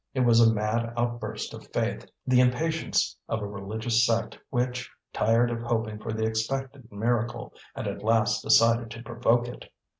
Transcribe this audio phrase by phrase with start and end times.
[0.15, 5.51] It was a mad outburst of faith, the impatience of a religious sect which, tired
[5.51, 9.65] of hoping for the expected miracle, had at last decided to provoke it.